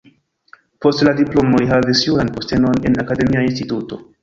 [0.85, 4.05] Post la diplomo li havis juran postenon en akademia instituto.